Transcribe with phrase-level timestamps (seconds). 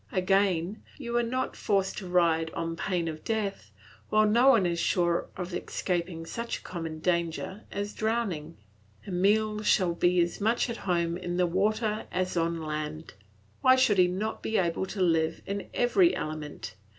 [0.11, 3.69] Again, you are not forced to ride on pain of death,
[4.09, 8.57] while no one is sure of escaping such a common danger as drowning.
[9.07, 13.13] Emile shall be as much at home in the water as on land.
[13.61, 16.73] Why should he not be able to live in every element?